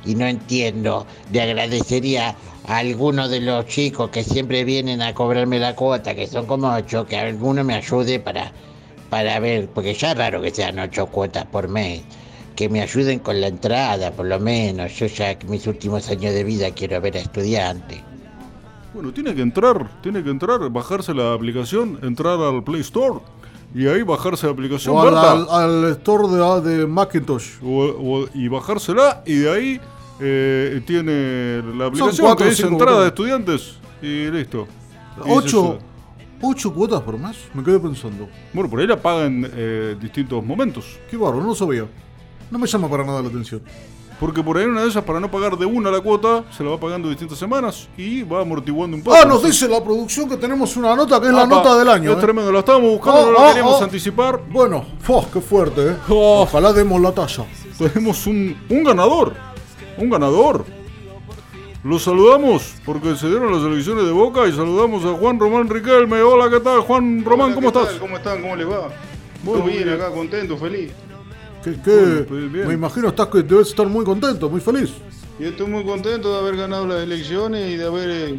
y 0.04 0.16
no 0.16 0.26
entiendo. 0.26 1.06
Le 1.30 1.42
agradecería 1.42 2.34
a 2.66 2.78
alguno 2.78 3.28
de 3.28 3.42
los 3.42 3.66
chicos 3.66 4.10
que 4.10 4.24
siempre 4.24 4.64
vienen 4.64 5.02
a 5.02 5.14
cobrarme 5.14 5.60
la 5.60 5.76
cuota, 5.76 6.16
que 6.16 6.26
son 6.26 6.46
como 6.46 6.68
ocho, 6.74 7.06
que 7.06 7.16
alguno 7.16 7.62
me 7.62 7.74
ayude 7.74 8.18
para, 8.18 8.50
para 9.08 9.38
ver, 9.38 9.68
porque 9.68 9.94
ya 9.94 10.12
es 10.12 10.18
raro 10.18 10.42
que 10.42 10.50
sean 10.50 10.80
ocho 10.80 11.06
cuotas 11.06 11.46
por 11.46 11.68
mes 11.68 12.02
que 12.54 12.68
me 12.68 12.80
ayuden 12.82 13.18
con 13.18 13.40
la 13.40 13.48
entrada, 13.48 14.10
por 14.12 14.26
lo 14.26 14.38
menos. 14.40 14.92
Yo 14.96 15.06
ya 15.06 15.36
que 15.38 15.46
mis 15.46 15.66
últimos 15.66 16.08
años 16.08 16.32
de 16.34 16.44
vida 16.44 16.70
quiero 16.70 17.00
ver 17.00 17.16
a 17.16 17.20
estudiantes. 17.20 18.00
Bueno, 18.92 19.12
tiene 19.12 19.34
que 19.34 19.42
entrar, 19.42 19.90
tiene 20.02 20.22
que 20.22 20.30
entrar, 20.30 20.70
bajarse 20.70 21.12
la 21.14 21.32
aplicación, 21.32 21.98
entrar 22.02 22.38
al 22.40 22.62
Play 22.62 22.80
Store 22.82 23.18
y 23.74 23.88
ahí 23.88 24.02
bajarse 24.02 24.46
la 24.46 24.52
aplicación. 24.52 24.94
O 24.96 25.00
al, 25.02 25.16
al- 25.18 25.48
al 25.50 25.84
store 25.92 26.28
de, 26.28 26.76
de 26.78 26.86
Macintosh. 26.86 27.54
O- 27.62 27.68
o- 28.22 28.28
y 28.34 28.46
bajársela 28.46 29.22
y 29.26 29.34
de 29.34 29.50
ahí 29.52 29.80
eh, 30.20 30.80
tiene 30.86 31.60
la 31.76 31.86
aplicación 31.86 32.24
cuatro 32.26 32.44
que 32.44 32.50
dice 32.50 32.66
entrada 32.68 33.00
de 33.02 33.08
estudiantes 33.08 33.78
y 34.00 34.30
listo. 34.30 34.68
Y 35.26 35.30
Ocho, 35.30 35.78
ocho 36.40 36.72
cuotas 36.72 37.00
por 37.02 37.18
mes. 37.18 37.36
Me 37.52 37.64
quedé 37.64 37.80
pensando. 37.80 38.28
Bueno, 38.52 38.70
por 38.70 38.78
ahí 38.78 38.86
la 38.86 38.96
pagan 38.96 39.44
en 39.44 39.98
distintos 39.98 40.44
momentos. 40.44 41.00
Qué 41.10 41.16
bárbaro, 41.16 41.42
no 41.42 41.48
lo 41.48 41.54
sabía. 41.56 41.84
No 42.50 42.58
me 42.58 42.66
llama 42.66 42.88
para 42.88 43.04
nada 43.04 43.22
la 43.22 43.28
atención. 43.28 43.62
Porque 44.20 44.42
por 44.44 44.56
ahí 44.56 44.64
una 44.64 44.82
de 44.82 44.88
esas, 44.88 45.02
para 45.02 45.18
no 45.18 45.28
pagar 45.30 45.58
de 45.58 45.66
una 45.66 45.90
la 45.90 46.00
cuota, 46.00 46.44
se 46.56 46.62
la 46.62 46.70
va 46.70 46.78
pagando 46.78 47.08
distintas 47.08 47.36
semanas 47.36 47.88
y 47.96 48.22
va 48.22 48.42
amortiguando 48.42 48.96
un 48.96 49.02
poco. 49.02 49.16
Ah, 49.20 49.24
nos 49.24 49.42
dice 49.42 49.68
la 49.68 49.82
producción 49.82 50.28
que 50.28 50.36
tenemos 50.36 50.76
una 50.76 50.94
nota 50.94 51.20
que 51.20 51.26
es 51.26 51.32
la 51.32 51.46
nota 51.46 51.76
del 51.76 51.88
año. 51.88 52.12
Es 52.12 52.18
¿eh? 52.18 52.20
tremendo, 52.20 52.52
la 52.52 52.60
estábamos 52.60 52.90
buscando, 52.90 53.20
Oh, 53.20 53.26
no 53.26 53.32
la 53.32 53.38
oh, 53.40 53.48
queríamos 53.48 53.80
oh. 53.80 53.84
anticipar. 53.84 54.40
Bueno, 54.48 54.84
¡fua! 55.00 55.24
qué 55.32 55.40
fuerte, 55.40 55.88
¿eh? 55.88 55.96
Oh. 56.08 56.42
Ojalá 56.42 56.72
demos 56.72 57.00
la 57.00 57.12
talla. 57.12 57.44
Tenemos 57.76 58.26
un, 58.28 58.56
un 58.68 58.84
ganador. 58.84 59.34
Un 59.98 60.08
ganador. 60.08 60.64
Los 61.82 62.04
saludamos 62.04 62.72
porque 62.86 63.16
se 63.16 63.26
dieron 63.26 63.52
las 63.52 63.62
elecciones 63.62 64.06
de 64.06 64.12
Boca 64.12 64.46
y 64.46 64.52
saludamos 64.52 65.04
a 65.04 65.12
Juan 65.18 65.38
Román 65.38 65.68
Riquelme. 65.68 66.22
Hola, 66.22 66.48
¿qué 66.48 66.60
tal? 66.60 66.80
Juan 66.80 67.22
Román, 67.24 67.48
Hola, 67.48 67.54
¿cómo 67.56 67.72
¿qué 67.72 67.78
estás? 67.78 67.92
tal? 67.92 68.00
¿Cómo 68.00 68.16
están? 68.16 68.40
¿Cómo 68.42 68.56
les 68.56 68.66
va? 68.66 68.88
Muy 69.42 69.60
Muy 69.60 69.72
bien, 69.72 69.84
bien. 69.84 70.00
acá, 70.00 70.10
contento, 70.10 70.56
feliz. 70.56 70.92
¿Qué, 71.64 71.76
qué? 71.82 71.96
Bueno, 71.96 72.24
pues. 72.28 72.66
Me 72.66 72.74
imagino 72.74 73.08
estás 73.08 73.28
que 73.28 73.42
debes 73.42 73.68
estar 73.68 73.86
muy 73.86 74.04
contento, 74.04 74.50
muy 74.50 74.60
feliz. 74.60 74.92
Y 75.38 75.44
estoy 75.44 75.66
muy 75.66 75.82
contento 75.82 76.30
de 76.30 76.38
haber 76.38 76.56
ganado 76.56 76.86
las 76.86 77.02
elecciones 77.02 77.72
y 77.72 77.76
de 77.76 77.86
haber 77.86 78.10
eh, 78.10 78.38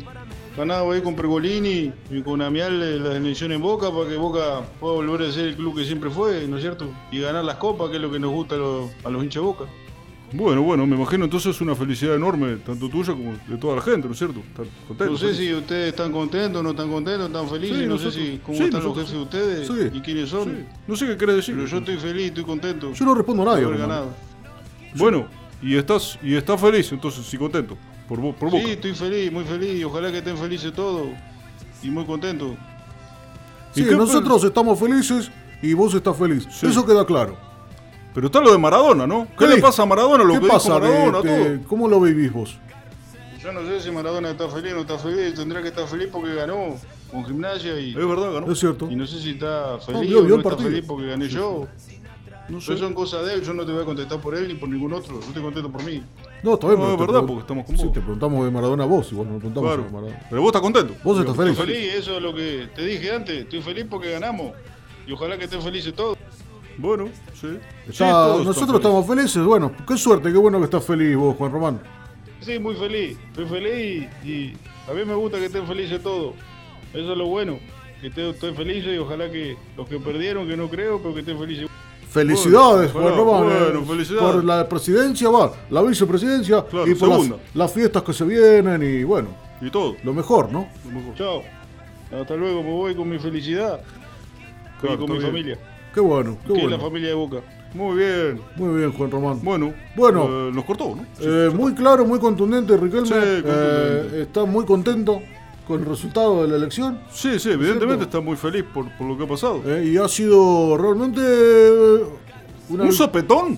ganado 0.56 0.92
ahí 0.92 1.02
con 1.02 1.16
Pergolini 1.16 1.92
y 2.12 2.22
con 2.22 2.42
Amial 2.44 2.82
eh, 2.84 3.00
las 3.00 3.16
elecciones 3.16 3.56
en 3.56 3.64
Boca 3.64 3.90
para 3.90 4.08
que 4.08 4.16
Boca 4.16 4.62
pueda 4.80 4.94
volver 4.94 5.28
a 5.28 5.32
ser 5.32 5.48
el 5.48 5.56
club 5.56 5.76
que 5.76 5.86
siempre 5.86 6.12
fue, 6.12 6.48
¿no 6.48 6.58
es 6.58 6.62
cierto? 6.62 6.88
Y 7.12 7.20
ganar 7.20 7.44
las 7.44 7.58
copas, 7.58 7.90
que 7.90 7.96
es 7.96 8.02
lo 8.02 8.12
que 8.12 8.20
nos 8.20 8.32
gusta 8.32 8.56
a 8.56 8.60
los, 8.60 8.92
a 9.04 9.10
los 9.10 9.24
hinchas 9.24 9.42
de 9.42 9.48
Boca. 9.48 9.66
Bueno, 10.34 10.64
bueno, 10.64 10.86
me 10.86 10.96
imagino 10.98 11.24
entonces 11.26 11.62
una 11.62 11.76
felicidad 11.76 12.16
enorme, 12.16 12.58
tanto 12.58 12.90
tuya 12.90 13.14
como 13.14 13.34
de 13.48 13.58
toda 13.58 13.76
la 13.78 13.82
gente, 13.82 14.08
¿no 14.08 14.14
es 14.14 14.18
cierto? 14.18 14.40
Están 14.40 14.66
contentos. 14.88 15.22
No 15.22 15.28
sé 15.30 15.36
si 15.36 15.54
ustedes 15.54 15.90
están 15.90 16.12
contentos, 16.12 16.64
no 16.64 16.72
están 16.72 16.92
contentos, 16.92 17.28
están 17.28 17.48
felices, 17.50 17.78
Sí, 17.78 17.84
no 17.84 17.90
nosotros- 17.92 18.14
sé 18.16 18.20
si 18.32 18.38
cómo 18.40 18.58
sí, 18.58 18.64
están 18.66 18.84
nosotros- 18.84 18.98
los 18.98 18.98
jefes 18.98 19.14
de 19.14 19.68
ustedes 19.68 19.92
Sí. 19.92 19.98
y 19.98 20.02
quiénes 20.02 20.30
son. 20.30 20.66
No 20.88 20.96
sé 20.96 21.06
qué 21.08 21.18
querés 21.18 21.36
decir. 21.38 21.56
Pero 21.56 21.68
yo 21.68 21.78
estoy 21.78 21.98
feliz, 21.98 22.26
estoy 22.28 22.44
contento. 22.44 22.92
Yo 22.94 23.06
no 23.06 23.16
respondo 23.16 23.44
a 23.44 23.56
nadie. 23.56 23.78
ganado. 23.78 24.10
Bueno, 24.96 25.28
y 25.62 25.76
estás 25.76 26.20
y 26.22 26.36
estás 26.36 26.60
feliz, 26.60 26.92
entonces 26.92 27.26
sí 27.26 27.38
contento 27.38 27.78
por, 28.10 28.20
por 28.36 28.50
Boca. 28.50 28.64
Sí, 28.66 28.72
estoy 28.72 28.94
feliz, 28.94 29.32
muy 29.32 29.44
feliz. 29.46 29.80
y 29.80 29.84
Ojalá 29.84 30.12
que 30.12 30.18
estén 30.18 30.38
felices 30.38 30.74
todos 30.74 31.08
y 31.82 31.90
muy 31.90 32.04
contentos. 32.06 32.52
Sí, 33.74 33.82
¿Y 33.82 33.96
nosotros 33.96 34.44
estamos 34.44 34.78
felices 34.80 35.30
y 35.62 35.74
vos 35.74 35.94
estás 35.94 36.18
feliz. 36.18 36.46
Eso 36.64 36.86
queda 36.86 37.06
claro. 37.06 37.38
Pero 38.16 38.28
está 38.28 38.40
lo 38.40 38.52
de 38.52 38.58
Maradona, 38.58 39.06
¿no? 39.06 39.28
¿Qué, 39.38 39.46
le 39.46 39.58
pasa 39.58 39.84
a 39.84 39.86
Maradona? 39.86 40.24
Lo 40.24 40.34
¿Qué 40.36 40.40
que 40.40 40.48
pasa? 40.48 40.80
dijo 40.80 40.80
Maradona, 40.80 41.22
de- 41.22 41.30
de- 41.50 41.58
todo. 41.58 41.68
¿Cómo 41.68 41.88
lo 41.90 42.00
vivís 42.00 42.32
vos? 42.32 42.58
Yo 43.44 43.52
no 43.52 43.62
sé 43.64 43.82
si 43.82 43.92
Maradona 43.92 44.32
está 44.32 44.48
feliz 44.50 44.72
o 44.72 44.76
no 44.76 44.82
está 44.82 44.98
feliz, 44.98 45.36
tendrá 45.36 45.62
que 45.62 45.68
estar 45.68 45.86
feliz 45.88 46.08
porque 46.12 46.34
ganó 46.34 46.78
con 47.12 47.26
gimnasia 47.26 47.80
y, 47.80 47.90
Es 47.90 47.96
verdad, 48.08 48.32
ganó. 48.34 48.52
Es 48.52 48.58
cierto. 48.60 48.90
y 48.90 48.96
no 48.96 49.06
sé 49.06 49.20
si 49.22 49.32
está 49.32 49.78
feliz 49.80 50.10
vio- 50.10 50.20
o 50.22 50.24
no 50.24 50.38
está 50.38 50.58
feliz 50.58 50.84
porque 50.88 51.08
gané 51.08 51.28
yo. 51.28 51.68
No 52.48 52.60
Eso 52.60 52.78
son 52.78 52.94
cosas 52.94 53.26
de 53.26 53.34
él, 53.34 53.42
yo 53.44 53.54
no 53.56 53.66
te 53.66 53.72
voy 53.72 53.82
a 53.82 53.86
contestar 53.86 54.20
por 54.22 54.36
él 54.36 54.48
ni 54.48 54.54
por 54.54 54.70
ningún 54.70 54.94
otro, 54.94 55.16
yo 55.20 55.28
estoy 55.28 55.42
contento 55.42 55.72
por 55.72 55.84
mí. 55.84 56.04
No, 56.44 56.54
está 56.54 56.68
bien, 56.68 56.80
No, 56.80 56.86
pero 56.86 56.92
es 56.94 56.98
te 57.00 57.06
verdad, 57.14 57.28
porque 57.28 57.42
estamos 57.42 57.66
con 57.66 57.76
Sí, 57.78 57.84
vos. 57.86 57.94
te 57.94 58.00
preguntamos 58.02 58.46
de 58.46 58.52
Maradona 58.52 58.84
a 58.84 58.88
vos 58.88 59.12
y 59.12 59.16
vos 59.16 59.26
no 59.28 59.38
preguntamos 59.38 59.68
Claro. 59.68 59.84
de 59.84 59.90
Maradona. 59.92 60.28
Pero 60.30 60.42
vos 60.42 60.50
estás 60.50 60.62
contento. 60.62 60.94
Vos 61.04 61.20
estás 61.20 61.32
Estoy 61.36 61.56
feliz. 61.56 61.58
feliz, 61.80 61.94
eso 61.96 62.16
es 62.18 62.22
lo 62.22 62.34
que 62.36 62.70
te 62.76 62.86
dije 62.86 63.12
antes, 63.12 63.36
estoy 63.44 63.62
feliz 63.64 63.86
porque 63.90 64.12
ganamos. 64.12 64.52
Y 65.08 65.12
ojalá 65.12 65.38
que 65.40 65.46
estén 65.46 65.62
felices 65.62 65.94
todos. 65.96 66.18
Bueno, 66.78 67.10
sí. 67.40 67.48
Está- 67.88 67.92
Sí, 67.94 67.98
todos 68.00 68.46
nosotros 68.46 68.78
estamos 68.78 69.08
felices. 69.08 69.44
Bueno, 69.44 69.72
qué 69.88 69.98
suerte, 69.98 70.32
qué 70.32 70.38
bueno 70.38 70.60
que 70.60 70.66
estás 70.66 70.84
feliz 70.86 71.16
vos, 71.16 71.36
Juan 71.38 71.52
Román. 71.52 71.80
Sí, 72.42 72.60
muy 72.60 72.76
feliz, 72.76 73.18
estoy 73.28 73.46
feliz 73.48 74.08
y, 74.24 74.28
y 74.30 74.58
a 74.90 74.94
mí 74.94 75.04
me 75.06 75.16
gusta 75.16 75.38
que 75.40 75.46
estén 75.46 75.66
felices 75.66 76.02
todos. 76.04 76.34
Eso 76.94 77.12
es 77.12 77.18
lo 77.18 77.26
bueno, 77.28 77.58
que 78.02 78.08
esté- 78.08 78.30
estoy 78.30 78.54
feliz 78.54 78.86
y 78.86 78.98
ojalá 78.98 79.32
que 79.32 79.58
los 79.78 79.88
que 79.88 79.98
perdieron, 80.00 80.48
que 80.48 80.56
no 80.58 80.70
creo, 80.70 81.00
pero 81.02 81.14
que 81.14 81.22
estén 81.22 81.40
felices. 81.40 81.68
Felicidades, 82.10 82.94
Bueno, 82.94 83.10
Juan 83.10 83.18
Román. 83.18 83.44
bueno, 83.44 83.80
eh, 83.80 83.86
felicidades. 83.86 84.32
Por 84.36 84.44
la 84.46 84.70
presidencia, 84.70 85.30
va, 85.30 85.52
la 85.70 85.82
vicepresidencia 85.82 86.64
Claro, 86.70 86.88
y 86.88 86.96
por 86.96 87.10
las, 87.54 87.74
fiestas 87.74 88.04
que 88.04 88.14
se 88.14 88.24
vienen 88.24 88.82
y 88.84 89.04
bueno, 89.04 89.30
Y 89.62 89.70
todo. 89.70 89.96
lo 90.04 90.14
mejor, 90.14 90.50
¿no? 90.52 90.68
Chao. 91.18 91.42
Hasta 92.18 92.36
luego, 92.36 92.64
me 92.64 92.72
voy 92.72 92.96
con 92.96 93.10
mi 93.10 93.18
felicidad 93.20 93.82
Claro, 94.80 94.96
y 94.96 94.98
con 95.00 95.12
mi 95.12 95.18
bien. 95.18 95.28
familia, 95.28 95.60
Qué 95.96 96.02
bueno, 96.02 96.38
qué 96.46 96.52
es 96.52 96.58
la 96.58 96.64
bueno. 96.70 96.80
familia 96.84 97.08
de 97.10 97.14
Boca. 97.16 97.38
Muy 97.74 97.98
bien. 97.98 98.42
Muy 98.58 98.78
bien, 98.80 98.92
Juan 98.94 99.10
Román. 99.12 99.40
Bueno. 99.42 99.74
Bueno. 99.96 100.26
eh, 100.50 100.52
nos 100.54 100.64
cortó, 100.66 100.96
¿no? 100.96 101.06
Eh, 101.22 101.50
muy 101.56 101.74
claro, 101.74 102.06
muy 102.06 102.20
contundente, 102.20 102.76
Riquelme. 102.78 103.08
Sí, 103.08 103.14
contundente. 103.14 103.50
Eh, 103.50 104.22
está 104.24 104.46
muy 104.46 104.66
contento 104.66 105.22
con 105.68 105.80
el 105.80 105.86
resultado 105.86 106.44
de 106.44 106.50
la 106.50 106.58
elección. 106.58 107.00
Sí, 107.12 107.40
sí, 107.40 107.50
evidentemente 107.50 108.04
¿Cierto? 108.04 108.04
está 108.04 108.20
muy 108.20 108.36
feliz 108.36 108.64
por, 108.74 108.90
por 108.98 109.08
lo 109.08 109.18
que 109.18 109.24
ha 109.24 109.28
pasado. 109.28 109.62
y 109.82 109.98
ha 109.98 110.08
sido 110.08 110.78
realmente 110.78 111.22
una- 112.70 112.84
¿Un 112.84 112.94
sopetón? 112.94 113.58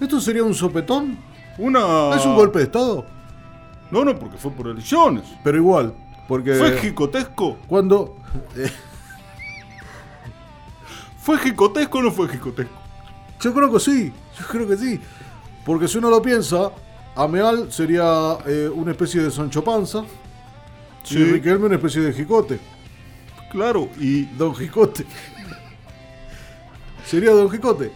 ¿Esto 0.00 0.20
sería 0.20 0.42
un 0.44 0.54
sopetón? 0.54 1.18
Una... 1.58 2.14
¿Es 2.16 2.24
un 2.24 2.34
golpe 2.36 2.58
de 2.60 2.64
Estado? 2.64 3.04
No, 3.90 4.04
no, 4.04 4.16
porque 4.18 4.38
fue 4.38 4.50
por 4.52 4.68
elecciones. 4.68 5.24
Pero 5.44 5.58
igual, 5.58 5.92
porque 6.28 6.54
¿Fue 6.54 6.72
jicotesco? 6.78 7.56
cuando... 7.66 8.16
¿Fue 11.30 11.38
jicotesco 11.38 11.98
o 11.98 12.02
no 12.02 12.10
fue 12.10 12.28
jicotesco? 12.28 12.72
yo 13.40 13.54
creo 13.54 13.72
que 13.72 13.78
sí, 13.78 14.12
yo 14.36 14.46
creo 14.48 14.66
que 14.66 14.76
sí. 14.76 15.00
Porque 15.64 15.86
si 15.86 15.98
uno 15.98 16.10
lo 16.10 16.20
piensa, 16.20 16.72
Ameal 17.14 17.70
sería 17.70 18.36
eh, 18.46 18.68
una 18.74 18.90
especie 18.90 19.22
de 19.22 19.30
Sancho 19.30 19.62
Panza 19.62 20.02
Sí. 21.04 21.18
y 21.20 21.24
Riquelme 21.34 21.66
una 21.66 21.76
especie 21.76 22.00
de 22.02 22.12
Jicote. 22.12 22.58
Claro, 23.52 23.88
y 24.00 24.24
Don 24.24 24.56
Jicote. 24.56 25.06
sería 27.06 27.30
Don 27.30 27.48
Jicote. 27.48 27.92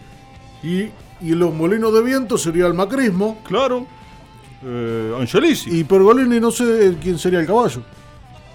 Y, 0.63 0.83
y 1.19 1.35
los 1.35 1.53
molinos 1.53 1.93
de 1.93 2.03
viento 2.03 2.37
sería 2.37 2.67
el 2.67 2.73
macrismo. 2.73 3.39
claro, 3.45 3.85
eh, 4.63 5.13
Angelici. 5.19 5.77
Y 5.77 5.83
Pergolini 5.83 6.39
no 6.39 6.51
sé 6.51 6.95
quién 7.01 7.19
sería 7.19 7.41
el 7.41 7.47
caballo. 7.47 7.81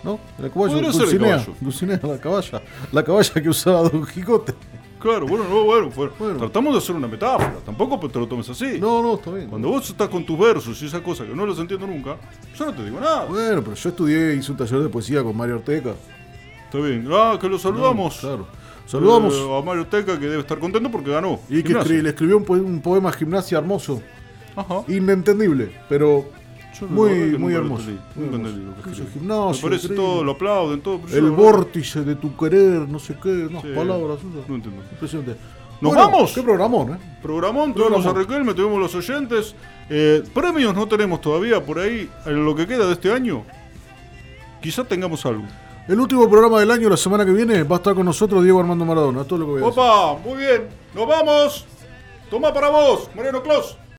¿No? 0.02 0.18
El 0.42 0.50
caballo. 0.50 0.72
Podría 0.72 0.92
ser 0.94 1.08
el 1.10 1.18
caballo. 1.20 1.54
La 2.02 2.18
caballa. 2.18 2.62
La 2.92 3.04
caballa 3.04 3.34
que 3.42 3.48
usaba 3.50 3.82
Don 3.90 4.06
Jicote. 4.06 4.54
Claro, 5.00 5.26
bueno, 5.26 5.44
no, 5.48 5.64
bueno, 5.64 5.90
fue- 5.90 6.10
Bueno. 6.18 6.38
tratamos 6.38 6.72
de 6.74 6.78
hacer 6.78 6.94
una 6.94 7.08
metáfora. 7.08 7.54
Tampoco 7.64 7.98
te 8.08 8.18
lo 8.18 8.26
tomes 8.28 8.48
así. 8.50 8.78
No, 8.78 9.02
no, 9.02 9.14
está 9.14 9.30
bien. 9.30 9.48
Cuando 9.48 9.68
vos 9.68 9.88
estás 9.88 10.08
con 10.08 10.24
tus 10.26 10.38
versos 10.38 10.80
y 10.82 10.86
esas 10.86 11.00
cosas 11.00 11.26
que 11.26 11.34
no 11.34 11.46
los 11.46 11.58
entiendo 11.58 11.86
nunca, 11.86 12.16
yo 12.56 12.66
no 12.66 12.72
te 12.74 12.84
digo 12.84 13.00
nada. 13.00 13.24
Bueno, 13.24 13.62
pero 13.62 13.74
yo 13.74 13.88
estudié, 13.88 14.34
hice 14.34 14.52
un 14.52 14.58
taller 14.58 14.80
de 14.80 14.88
poesía 14.90 15.22
con 15.22 15.36
Mario 15.36 15.56
Ortega. 15.56 15.94
Está 16.66 16.78
bien. 16.78 17.08
Ah, 17.10 17.38
que 17.40 17.48
lo 17.48 17.58
saludamos. 17.58 18.18
Claro. 18.18 18.46
Saludamos. 18.86 19.34
Eh, 19.34 19.58
a 19.58 19.62
Mario 19.62 19.86
Teca 19.86 20.18
que 20.18 20.26
debe 20.26 20.40
estar 20.40 20.58
contento 20.58 20.90
porque 20.90 21.10
ganó. 21.10 21.40
y 21.48 21.62
que 21.62 21.72
escri- 21.74 22.02
le 22.02 22.10
escribió 22.10 22.36
un, 22.36 22.44
poe- 22.44 22.60
un 22.60 22.80
poema 22.82 23.10
gimnasia 23.12 23.58
hermoso. 23.58 24.02
Ajá. 24.56 24.82
Inentendible, 24.88 25.70
pero 25.88 26.26
muy, 26.88 27.38
muy 27.38 27.54
hermoso. 27.54 27.84
parece 29.60 29.86
increíble. 29.86 29.96
todo, 29.96 30.24
lo 30.24 30.32
aplauden, 30.32 30.80
todo. 30.80 31.00
yo 31.06 31.16
El 31.16 31.30
vórtice 31.30 32.02
de 32.04 32.14
tu 32.16 32.36
querer, 32.36 32.88
no 32.88 32.98
sé 32.98 33.16
qué, 33.22 33.28
unas 33.28 33.62
Sí, 33.62 33.68
palabras. 33.74 34.18
esas. 34.18 34.48
No 34.48 34.54
entiendo. 34.54 34.82
Impresionante. 34.90 35.36
¿Nos 35.80 35.94
Bueno, 35.94 36.10
vamos? 36.10 36.32
Qué 36.32 36.42
programón, 36.42 36.92
¿eh? 36.92 36.98
Programón, 37.22 37.72
tuvimos 37.72 38.00
a 38.00 38.12
Programón. 38.12 38.22
Riquelme, 38.28 38.54
tuvimos 38.54 38.80
los 38.80 38.94
oyentes. 38.94 39.54
Eh, 39.88 40.22
premios 40.34 40.74
no 40.74 40.86
tenemos 40.86 41.20
todavía 41.20 41.64
por 41.64 41.78
ahí 41.78 42.08
en 42.26 42.44
lo 42.44 42.54
que 42.54 42.66
queda 42.66 42.86
de 42.86 42.92
este 42.92 43.10
año. 43.12 43.44
Quizá 44.60 44.84
tengamos 44.84 45.24
algo. 45.24 45.44
El 45.88 45.98
último 45.98 46.28
programa 46.28 46.60
del 46.60 46.70
año, 46.70 46.88
la 46.90 46.96
semana 46.98 47.24
que 47.24 47.32
viene, 47.32 47.62
va 47.62 47.76
a 47.76 47.78
estar 47.78 47.94
con 47.94 48.04
nosotros 48.04 48.42
Diego 48.44 48.60
Armando 48.60 48.84
Maradona. 48.84 49.24
Todo 49.24 49.38
lo 49.38 49.44
que 49.46 49.50
voy 49.52 49.62
a 49.62 49.66
decir. 49.66 49.80
Opa, 49.80 50.18
muy 50.22 50.38
bien. 50.38 50.68
Nos 50.94 51.08
vamos. 51.08 51.64
Toma 52.28 52.52
para 52.52 52.68
vos, 52.68 53.10
Moreno 53.14 53.42
Claus. 53.42 53.76